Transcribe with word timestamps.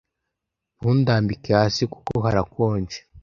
ntundambike 0.77 1.49
hasi 1.59 1.81
kuko 1.93 2.13
harakonje 2.25 2.99